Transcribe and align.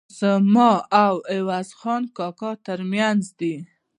زما 0.19 0.71
او 1.03 1.13
عوض 1.35 1.69
خان 1.79 2.03
کاکا 2.17 2.51
ترمنځ. 2.65 3.23